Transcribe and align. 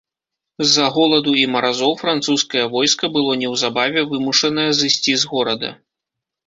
З-за 0.65 0.87
голаду 0.95 1.33
і 1.41 1.43
маразоў 1.55 1.93
французскае 2.01 2.65
войска 2.73 3.13
было 3.19 3.39
неўзабаве 3.43 4.09
вымушанае 4.17 4.69
зысці 4.83 5.13
з 5.25 5.37
горада. 5.37 5.69